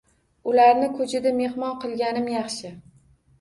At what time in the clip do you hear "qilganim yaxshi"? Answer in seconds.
1.85-2.73